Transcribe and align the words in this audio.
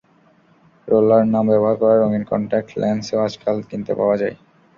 Roller 0.87 1.23
নাম 1.27 1.45
ব্যবহার 1.51 1.75
করা 1.81 1.95
রঙিন 1.97 2.23
কন্টাক্ট 2.31 2.69
লেনসও 2.81 3.17
আজকাল 3.27 3.57
কিনতে 3.69 3.93
পাওয়া 3.99 4.15
যায়। 4.21 4.35